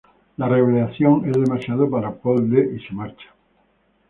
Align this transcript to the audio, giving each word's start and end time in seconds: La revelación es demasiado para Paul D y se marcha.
La 0.37 0.47
revelación 0.49 1.27
es 1.27 1.33
demasiado 1.39 1.87
para 1.87 2.11
Paul 2.11 2.49
D 2.49 2.75
y 2.75 2.83
se 2.87 2.91
marcha. 2.91 3.35